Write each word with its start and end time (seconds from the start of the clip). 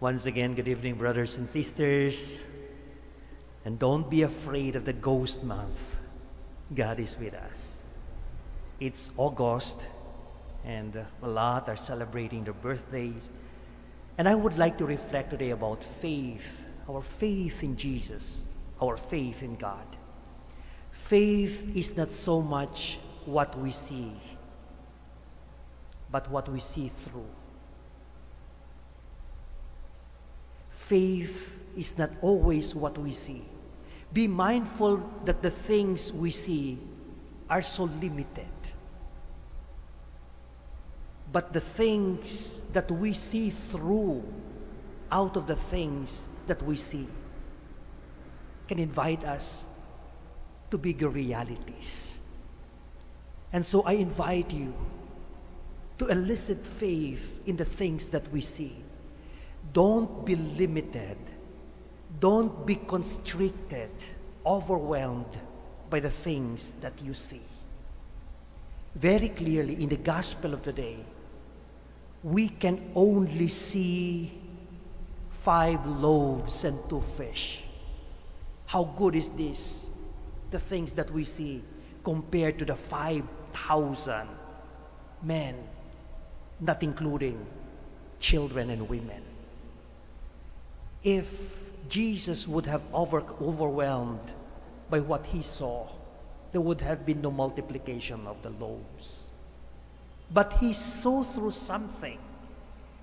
Once 0.00 0.26
again, 0.26 0.54
good 0.54 0.68
evening, 0.68 0.94
brothers 0.94 1.38
and 1.38 1.48
sisters. 1.48 2.44
And 3.64 3.80
don't 3.80 4.08
be 4.08 4.22
afraid 4.22 4.76
of 4.76 4.84
the 4.84 4.92
ghost 4.92 5.42
month. 5.42 5.96
God 6.72 7.00
is 7.00 7.18
with 7.18 7.34
us. 7.34 7.82
It's 8.78 9.10
August, 9.16 9.88
and 10.64 11.04
a 11.20 11.28
lot 11.28 11.68
are 11.68 11.76
celebrating 11.76 12.44
their 12.44 12.52
birthdays. 12.52 13.28
And 14.18 14.28
I 14.28 14.36
would 14.36 14.56
like 14.56 14.78
to 14.78 14.86
reflect 14.86 15.30
today 15.30 15.50
about 15.50 15.82
faith, 15.82 16.68
our 16.88 17.02
faith 17.02 17.64
in 17.64 17.76
Jesus, 17.76 18.46
our 18.80 18.96
faith 18.96 19.42
in 19.42 19.56
God. 19.56 19.96
Faith 20.92 21.76
is 21.76 21.96
not 21.96 22.12
so 22.12 22.40
much 22.40 23.00
what 23.24 23.58
we 23.58 23.72
see, 23.72 24.12
but 26.12 26.30
what 26.30 26.48
we 26.48 26.60
see 26.60 26.86
through. 26.86 27.26
Faith 30.88 31.60
is 31.76 31.98
not 31.98 32.08
always 32.22 32.74
what 32.74 32.96
we 32.96 33.10
see. 33.10 33.42
Be 34.14 34.26
mindful 34.26 35.02
that 35.26 35.42
the 35.42 35.50
things 35.50 36.14
we 36.14 36.30
see 36.30 36.78
are 37.50 37.60
so 37.60 37.84
limited. 37.84 38.48
But 41.30 41.52
the 41.52 41.60
things 41.60 42.62
that 42.72 42.90
we 42.90 43.12
see 43.12 43.50
through, 43.50 44.24
out 45.12 45.36
of 45.36 45.46
the 45.46 45.56
things 45.56 46.26
that 46.46 46.62
we 46.62 46.76
see, 46.76 47.06
can 48.66 48.78
invite 48.78 49.24
us 49.24 49.66
to 50.70 50.78
bigger 50.78 51.10
realities. 51.10 52.18
And 53.52 53.62
so 53.62 53.82
I 53.82 53.92
invite 53.92 54.54
you 54.54 54.72
to 55.98 56.06
elicit 56.06 56.66
faith 56.66 57.42
in 57.46 57.58
the 57.58 57.66
things 57.66 58.08
that 58.08 58.26
we 58.32 58.40
see. 58.40 58.87
Don't 59.72 60.24
be 60.24 60.36
limited. 60.36 61.16
Don't 62.20 62.66
be 62.66 62.76
constricted, 62.76 63.90
overwhelmed 64.44 65.40
by 65.90 66.00
the 66.00 66.10
things 66.10 66.74
that 66.74 66.92
you 67.02 67.14
see. 67.14 67.42
Very 68.94 69.28
clearly 69.28 69.82
in 69.82 69.88
the 69.88 69.96
gospel 69.96 70.54
of 70.54 70.62
today, 70.62 70.98
we 72.22 72.48
can 72.48 72.90
only 72.94 73.48
see 73.48 74.32
five 75.30 75.86
loaves 75.86 76.64
and 76.64 76.78
two 76.88 77.00
fish. 77.00 77.62
How 78.66 78.84
good 78.84 79.14
is 79.14 79.28
this? 79.30 79.90
The 80.50 80.58
things 80.58 80.94
that 80.94 81.10
we 81.10 81.24
see 81.24 81.62
compared 82.02 82.58
to 82.58 82.64
the 82.64 82.74
5,000 82.74 84.28
men, 85.22 85.54
not 86.60 86.82
including 86.82 87.46
children 88.18 88.70
and 88.70 88.88
women. 88.88 89.27
If 91.02 91.70
Jesus 91.88 92.46
would 92.48 92.66
have 92.66 92.82
over, 92.92 93.22
overwhelmed 93.40 94.32
by 94.90 95.00
what 95.00 95.26
he 95.26 95.42
saw, 95.42 95.88
there 96.52 96.60
would 96.60 96.80
have 96.80 97.06
been 97.06 97.20
no 97.20 97.30
multiplication 97.30 98.26
of 98.26 98.42
the 98.42 98.50
loaves. 98.50 99.32
But 100.32 100.54
he 100.54 100.72
saw 100.72 101.22
through 101.22 101.52
something, 101.52 102.18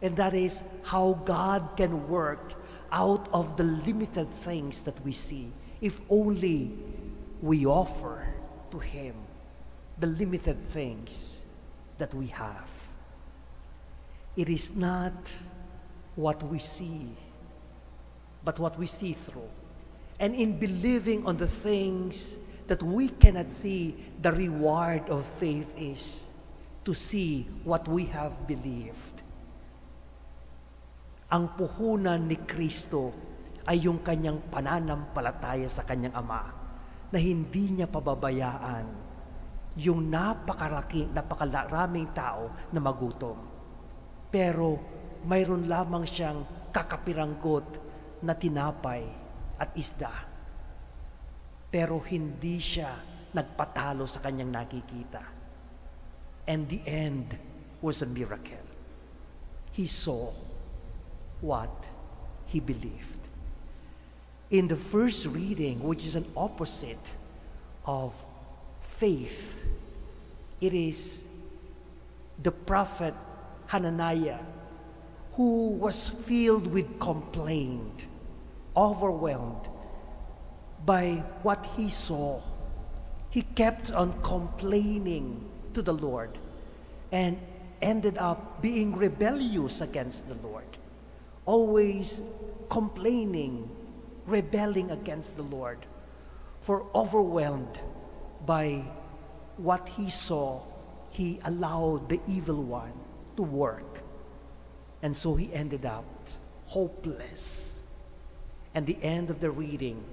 and 0.01 0.15
that 0.17 0.33
is 0.33 0.63
how 0.83 1.13
God 1.25 1.69
can 1.77 2.07
work 2.07 2.53
out 2.91 3.27
of 3.33 3.57
the 3.57 3.63
limited 3.63 4.29
things 4.29 4.81
that 4.81 5.03
we 5.03 5.11
see, 5.11 5.51
if 5.81 5.99
only 6.09 6.71
we 7.41 7.65
offer 7.65 8.27
to 8.71 8.79
him 8.79 9.15
the 9.99 10.07
limited 10.07 10.61
things 10.61 11.43
that 11.97 12.13
we 12.13 12.27
have. 12.27 12.69
It 14.35 14.49
is 14.49 14.75
not 14.75 15.33
what 16.15 16.43
we 16.43 16.59
see, 16.59 17.09
but 18.45 18.61
what 18.61 18.77
we 18.77 18.85
see 18.85 19.17
through. 19.17 19.49
And 20.21 20.37
in 20.37 20.61
believing 20.61 21.25
on 21.25 21.35
the 21.35 21.49
things 21.49 22.37
that 22.69 22.79
we 22.85 23.09
cannot 23.09 23.49
see, 23.49 23.97
the 24.21 24.31
reward 24.31 25.09
of 25.09 25.25
faith 25.25 25.73
is 25.75 26.29
to 26.85 26.93
see 26.93 27.49
what 27.65 27.89
we 27.89 28.05
have 28.13 28.37
believed. 28.45 29.25
Ang 31.33 31.57
puhunan 31.57 32.29
ni 32.29 32.37
Kristo 32.45 33.11
ay 33.65 33.89
yung 33.89 34.05
kanyang 34.05 34.45
pananampalataya 34.53 35.65
sa 35.65 35.81
kanyang 35.81 36.13
Ama 36.13 36.53
na 37.09 37.17
hindi 37.17 37.73
niya 37.73 37.89
pababayaan 37.89 38.85
yung 39.75 40.07
napakaraki, 40.07 41.11
napakaraming 41.11 42.15
tao 42.15 42.53
na 42.71 42.79
magutom. 42.79 43.35
Pero 44.31 44.79
mayroon 45.27 45.67
lamang 45.67 46.07
siyang 46.07 46.71
kakapiranggot 46.71 47.84
na 48.25 48.33
tinapay 48.33 49.05
at 49.61 49.71
isda. 49.77 50.11
Pero 51.69 52.01
hindi 52.01 52.57
siya 52.57 52.89
nagpatalo 53.31 54.09
sa 54.09 54.19
kanyang 54.25 54.49
nakikita. 54.49 55.21
And 56.49 56.65
the 56.65 56.81
end 56.89 57.37
was 57.81 58.01
a 58.01 58.09
miracle. 58.09 58.65
He 59.71 59.85
saw 59.85 60.33
what 61.41 61.89
he 62.47 62.59
believed. 62.59 63.29
In 64.49 64.67
the 64.67 64.77
first 64.77 65.25
reading, 65.25 65.83
which 65.83 66.05
is 66.05 66.15
an 66.15 66.25
opposite 66.37 67.11
of 67.85 68.13
faith, 68.81 69.61
it 70.61 70.73
is 70.73 71.25
the 72.41 72.51
prophet 72.51 73.13
Hananiah 73.67 74.39
who 75.33 75.69
was 75.69 76.07
filled 76.07 76.67
with 76.71 76.99
complaint, 76.99 78.05
overwhelmed 78.75 79.69
by 80.85 81.23
what 81.43 81.65
he 81.75 81.89
saw. 81.89 82.41
He 83.29 83.41
kept 83.41 83.91
on 83.91 84.21
complaining 84.21 85.49
to 85.73 85.81
the 85.81 85.93
Lord 85.93 86.37
and 87.11 87.39
ended 87.81 88.17
up 88.17 88.61
being 88.61 88.95
rebellious 88.95 89.81
against 89.81 90.27
the 90.27 90.35
Lord, 90.35 90.77
always 91.45 92.23
complaining, 92.69 93.69
rebelling 94.25 94.91
against 94.91 95.37
the 95.37 95.43
Lord, 95.43 95.85
for 96.61 96.85
overwhelmed 96.95 97.79
by 98.45 98.83
what 99.57 99.87
he 99.89 100.09
saw, 100.09 100.61
he 101.11 101.39
allowed 101.45 102.09
the 102.09 102.19
evil 102.27 102.61
one 102.63 102.93
to 103.35 103.43
work. 103.43 104.01
And 105.01 105.15
so 105.15 105.35
he 105.35 105.53
ended 105.53 105.85
up 105.85 106.05
hopeless. 106.65 107.74
And 108.75 108.83
the 108.83 108.99
end 108.99 109.31
of 109.31 109.39
the 109.39 109.47
reading, 109.47 110.03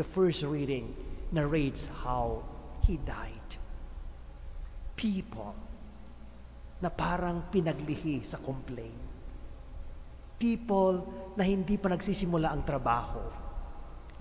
the 0.00 0.04
first 0.04 0.40
reading, 0.40 0.96
narrates 1.28 1.84
how 2.00 2.40
he 2.80 2.96
died. 3.04 3.60
People 4.96 5.52
na 6.80 6.88
parang 6.88 7.44
pinaglihi 7.52 8.24
sa 8.24 8.40
complaint. 8.40 8.96
People 10.40 11.04
na 11.36 11.44
hindi 11.44 11.76
pa 11.76 11.92
nagsisimula 11.92 12.52
ang 12.52 12.64
trabaho. 12.64 13.20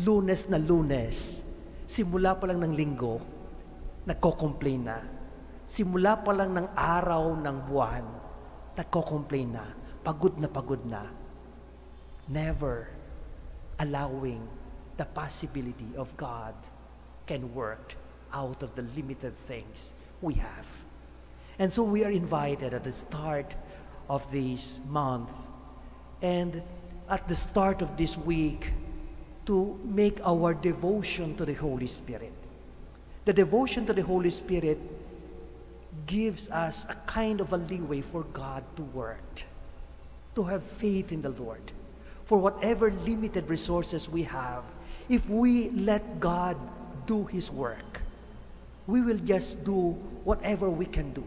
Lunes 0.03 0.47
na 0.51 0.59
lunes, 0.59 1.43
simula 1.87 2.35
pa 2.35 2.51
lang 2.51 2.67
ng 2.67 2.75
linggo, 2.75 3.23
nagko-complain 4.03 4.83
na. 4.83 4.99
Simula 5.71 6.19
pa 6.19 6.35
lang 6.35 6.51
ng 6.51 6.67
araw 6.75 7.31
ng 7.39 7.57
buwan, 7.67 8.05
nagko-complain 8.75 9.49
na. 9.55 9.65
Pagod 10.03 10.35
na 10.35 10.51
pagod 10.51 10.83
na. 10.83 11.07
Never 12.27 12.94
allowing 13.79 14.47
the 14.97 15.05
possibility 15.05 15.89
of 15.97 16.15
God 16.17 16.55
can 17.25 17.53
work 17.53 17.95
out 18.33 18.63
of 18.63 18.75
the 18.75 18.83
limited 18.95 19.35
things 19.35 19.93
we 20.21 20.35
have. 20.35 20.83
And 21.59 21.71
so 21.71 21.83
we 21.83 22.03
are 22.03 22.11
invited 22.11 22.73
at 22.73 22.83
the 22.83 22.91
start 22.91 23.55
of 24.09 24.29
this 24.31 24.79
month 24.89 25.31
and 26.21 26.61
at 27.09 27.27
the 27.27 27.35
start 27.35 27.81
of 27.81 27.97
this 27.97 28.17
week 28.17 28.71
to 29.45 29.79
make 29.83 30.19
our 30.25 30.53
devotion 30.53 31.35
to 31.37 31.45
the 31.45 31.53
Holy 31.53 31.87
Spirit. 31.87 32.33
The 33.25 33.33
devotion 33.33 33.85
to 33.85 33.93
the 33.93 34.01
Holy 34.01 34.29
Spirit 34.29 34.77
gives 36.05 36.49
us 36.49 36.85
a 36.89 36.95
kind 37.07 37.41
of 37.41 37.53
a 37.53 37.57
leeway 37.57 38.01
for 38.01 38.23
God 38.23 38.63
to 38.75 38.83
work, 38.83 39.43
to 40.35 40.43
have 40.43 40.63
faith 40.63 41.11
in 41.11 41.21
the 41.21 41.29
Lord. 41.29 41.71
For 42.25 42.41
whatever 42.41 42.89
limited 43.05 43.49
resources 43.49 44.09
we 44.09 44.23
have, 44.23 44.65
if 45.09 45.29
we 45.29 45.69
let 45.71 46.19
God 46.19 46.57
do 47.05 47.25
His 47.25 47.51
work, 47.51 48.01
we 48.89 49.01
will 49.01 49.21
just 49.21 49.65
do 49.65 49.93
whatever 50.25 50.69
we 50.69 50.85
can 50.85 51.13
do. 51.13 51.23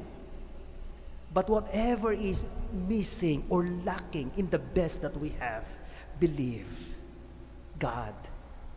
But 1.34 1.46
whatever 1.46 2.12
is 2.12 2.44
missing 2.88 3.44
or 3.48 3.62
lacking 3.86 4.32
in 4.36 4.50
the 4.50 4.58
best 4.58 5.02
that 5.02 5.14
we 5.14 5.30
have, 5.38 5.66
believe 6.18 6.66
God 7.78 8.14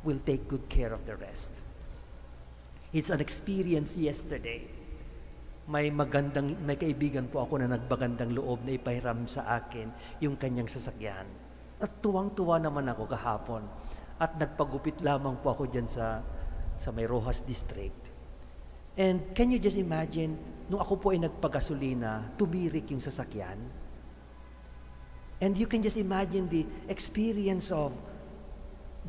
will 0.04 0.20
take 0.22 0.46
good 0.48 0.68
care 0.70 0.94
of 0.94 1.06
the 1.06 1.16
rest. 1.18 1.62
It's 2.94 3.10
an 3.10 3.22
experience 3.24 3.96
yesterday. 3.96 4.68
May 5.66 5.90
magandang, 5.90 6.60
may 6.60 6.76
kaibigan 6.76 7.32
po 7.32 7.48
ako 7.48 7.64
na 7.64 7.72
nagbagandang 7.72 8.36
loob 8.36 8.68
na 8.68 8.76
ipahiram 8.76 9.24
sa 9.26 9.48
akin 9.58 9.88
yung 10.20 10.36
kanyang 10.36 10.68
sasakyan. 10.68 11.24
At 11.82 11.98
tuwang-tuwa 12.00 12.62
naman 12.62 12.86
ako 12.88 13.10
kahapon. 13.10 13.66
At 14.22 14.38
nagpagupit 14.38 15.02
lamang 15.02 15.42
po 15.42 15.58
ako 15.58 15.66
dyan 15.66 15.90
sa, 15.90 16.22
sa 16.78 16.94
may 16.94 17.10
Rojas 17.10 17.42
District. 17.42 18.14
And 18.94 19.34
can 19.34 19.50
you 19.50 19.58
just 19.58 19.82
imagine, 19.82 20.38
nung 20.70 20.78
ako 20.78 21.02
po 21.02 21.08
ay 21.10 21.20
nagpagasolina, 21.26 22.38
tumirik 22.38 22.94
yung 22.94 23.02
sasakyan. 23.02 23.58
And 25.42 25.58
you 25.58 25.66
can 25.66 25.82
just 25.82 25.98
imagine 25.98 26.46
the 26.46 26.70
experience 26.86 27.74
of, 27.74 27.98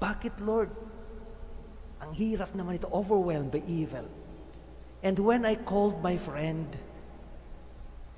bakit 0.01 0.33
Lord? 0.41 0.73
Ang 2.01 2.17
hirap 2.17 2.57
naman 2.57 2.81
ito, 2.81 2.89
overwhelmed 2.89 3.53
by 3.53 3.61
evil. 3.69 4.09
And 5.05 5.19
when 5.21 5.45
I 5.45 5.61
called 5.61 6.01
my 6.01 6.17
friend, 6.17 6.65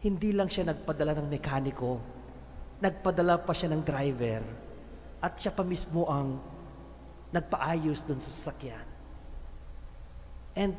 hindi 0.04 0.30
lang 0.30 0.46
siya 0.46 0.70
nagpadala 0.70 1.16
ng 1.18 1.26
mekaniko, 1.32 1.98
nagpadala 2.84 3.40
pa 3.40 3.56
siya 3.56 3.72
ng 3.72 3.80
driver, 3.80 4.44
at 5.24 5.40
siya 5.40 5.56
pa 5.56 5.64
mismo 5.64 6.04
ang 6.04 6.36
nagpaayos 7.32 8.04
doon 8.04 8.20
sa 8.20 8.28
sasakyan. 8.28 8.84
And 10.52 10.76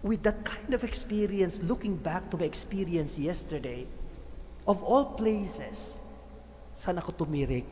with 0.00 0.24
that 0.24 0.40
kind 0.48 0.72
of 0.72 0.80
experience, 0.82 1.60
looking 1.60 1.92
back 1.92 2.32
to 2.32 2.40
my 2.40 2.48
experience 2.48 3.20
yesterday, 3.20 3.84
of 4.64 4.80
all 4.80 5.12
places, 5.12 6.00
saan 6.72 6.96
ako 6.96 7.28
tumirik? 7.28 7.68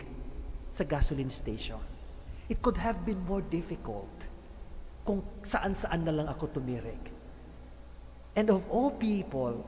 Sa 0.68 0.84
gasoline 0.84 1.32
station. 1.32 1.80
It 2.52 2.60
could 2.60 2.76
have 2.76 3.00
been 3.08 3.18
more 3.24 3.40
difficult 3.40 4.12
kung 5.08 5.24
saan-saan 5.40 6.04
na 6.04 6.12
lang 6.12 6.28
ako 6.28 6.60
tumirik. 6.60 7.00
And 8.36 8.52
of 8.52 8.68
all 8.68 8.92
people, 8.92 9.64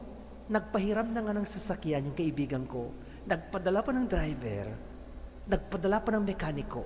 nagpahiram 0.52 1.16
na 1.16 1.24
nga 1.24 1.32
ng 1.32 1.48
sasakyan 1.48 2.12
yung 2.12 2.18
kaibigan 2.18 2.68
ko, 2.68 2.92
nagpadala 3.28 3.84
pa 3.84 3.92
ng 3.92 4.08
driver, 4.08 4.72
nagpadala 5.44 6.00
pa 6.00 6.16
ng 6.16 6.24
mekaniko. 6.24 6.80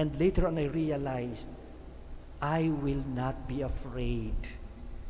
And 0.00 0.08
later 0.16 0.48
on 0.48 0.56
I 0.56 0.72
realized, 0.72 1.52
I 2.40 2.72
will 2.80 3.04
not 3.12 3.36
be 3.44 3.60
afraid 3.60 4.36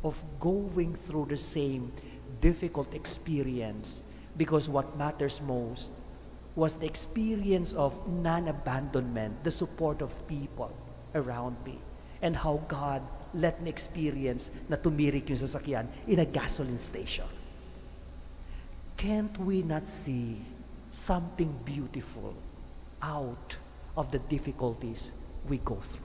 of 0.03 0.19
going 0.43 0.99
through 0.99 1.31
the 1.31 1.39
same 1.39 1.95
difficult 2.43 2.91
experience 2.91 4.03
because 4.35 4.67
what 4.67 4.99
matters 4.99 5.39
most 5.39 5.95
was 6.59 6.75
the 6.75 6.87
experience 6.87 7.71
of 7.73 7.95
non-abandonment, 8.07 9.43
the 9.43 9.51
support 9.51 10.03
of 10.03 10.11
people 10.27 10.71
around 11.15 11.55
me, 11.63 11.79
and 12.21 12.35
how 12.35 12.59
God 12.67 12.99
let 13.31 13.61
me 13.63 13.69
experience 13.69 14.51
na 14.67 14.75
tumirik 14.75 15.29
yung 15.31 15.39
sasakyan 15.39 15.87
in 16.07 16.19
a 16.19 16.27
gasoline 16.27 16.79
station. 16.79 17.27
Can't 18.97 19.37
we 19.39 19.63
not 19.63 19.87
see 19.87 20.41
something 20.89 21.53
beautiful 21.63 22.33
out 23.01 23.55
of 23.95 24.11
the 24.11 24.19
difficulties 24.19 25.13
we 25.47 25.57
go 25.59 25.75
through? 25.75 26.03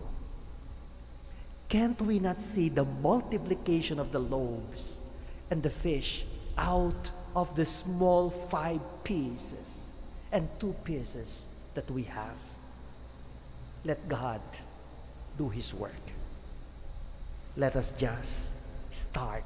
Can't 1.68 2.00
we 2.02 2.18
not 2.18 2.40
see 2.40 2.68
the 2.68 2.84
multiplication 2.84 3.98
of 3.98 4.12
the 4.12 4.20
loaves 4.20 5.00
and 5.50 5.62
the 5.62 5.70
fish 5.70 6.24
out 6.58 7.10
of 7.34 7.54
the 7.56 7.64
small 7.64 8.28
five 8.28 8.80
pieces 9.04 9.90
and 10.32 10.48
two 10.58 10.74
pieces 10.84 11.48
that 11.74 11.90
we 11.90 12.02
have. 12.04 12.36
Let 13.84 14.08
God 14.08 14.40
do 15.38 15.48
His 15.48 15.74
work. 15.74 16.04
Let 17.56 17.76
us 17.76 17.92
just 17.92 18.54
start 18.90 19.44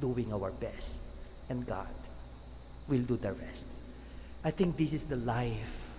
doing 0.00 0.32
our 0.32 0.50
best, 0.50 1.02
and 1.48 1.66
God 1.66 1.88
will 2.88 3.02
do 3.02 3.16
the 3.16 3.32
rest. 3.32 3.80
I 4.44 4.50
think 4.50 4.76
this 4.76 4.92
is 4.92 5.04
the 5.04 5.16
life 5.16 5.96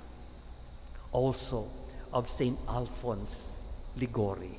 also 1.12 1.68
of 2.14 2.30
Saint 2.30 2.58
Alphonse 2.70 3.58
Ligori, 3.98 4.54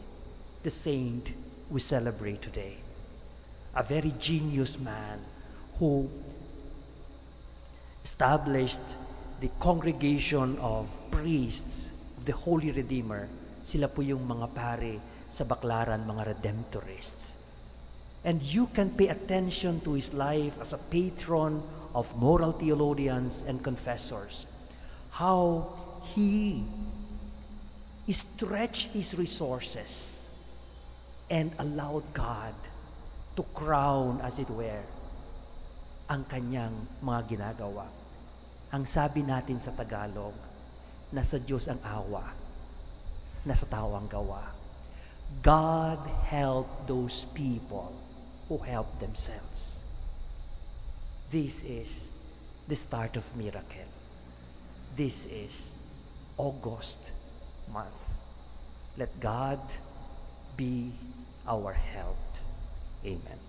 the 0.62 0.70
saint 0.70 1.32
we 1.70 1.81
celebrate 1.81 2.43
today. 2.43 2.75
A 3.75 3.82
very 3.82 4.12
genius 4.19 4.78
man 4.78 5.20
who 5.78 6.08
established 8.02 8.96
the 9.40 9.50
congregation 9.61 10.56
of 10.58 10.88
priests 11.11 11.90
of 12.17 12.25
the 12.25 12.32
Holy 12.32 12.72
Redeemer, 12.72 13.29
sila 13.62 13.87
po 13.87 14.00
yung 14.00 14.25
mga 14.25 14.49
pare 14.55 14.94
sa 15.29 15.44
Baklaran, 15.44 16.08
mga 16.08 16.32
Redemptorists. 16.32 17.37
And 18.25 18.43
you 18.43 18.67
can 18.72 18.90
pay 18.90 19.12
attention 19.12 19.84
to 19.84 19.94
his 19.94 20.11
life 20.17 20.56
as 20.58 20.72
a 20.72 20.81
patron 20.81 21.62
of 21.96 22.12
moral 22.20 22.52
theologians 22.52 23.40
and 23.48 23.64
confessors. 23.64 24.44
How 25.16 25.72
he 26.12 26.60
stretched 28.04 28.93
his 28.93 29.16
resources 29.16 30.28
and 31.32 31.56
allowed 31.56 32.04
God 32.12 32.52
to 33.40 33.43
crown, 33.56 34.20
as 34.20 34.37
it 34.37 34.52
were, 34.52 34.84
ang 36.12 36.28
kanyang 36.28 36.76
mga 37.00 37.32
ginagawa. 37.32 37.88
Ang 38.76 38.84
sabi 38.84 39.25
natin 39.25 39.56
sa 39.56 39.72
Tagalog, 39.72 40.37
nasa 41.16 41.40
Diyos 41.40 41.64
ang 41.66 41.81
awa, 41.81 42.28
nasa 43.48 43.64
tao 43.64 43.96
ang 43.96 44.04
gawa. 44.04 44.52
God 45.40 45.98
help 46.28 46.69
those 46.84 47.25
people 47.32 47.90
who 48.46 48.60
help 48.62 48.87
themselves. 49.00 49.85
This 51.36 51.64
is 51.64 52.12
the 52.66 52.74
start 52.74 53.18
of 53.18 53.36
miracle. 53.36 53.88
This 54.96 55.26
is 55.26 55.76
August 56.38 57.12
month. 57.70 58.14
Let 58.96 59.20
God 59.20 59.60
be 60.56 60.92
our 61.46 61.74
help. 61.74 62.16
Amen. 63.04 63.45